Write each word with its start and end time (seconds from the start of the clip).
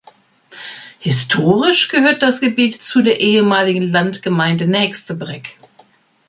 Historisch 0.97 1.89
gehörte 1.89 2.25
das 2.25 2.39
Gebiet 2.39 2.81
zu 2.81 3.03
der 3.03 3.19
ehemaligen 3.19 3.91
Landgemeinde 3.91 4.65
Nächstebreck. 4.65 5.59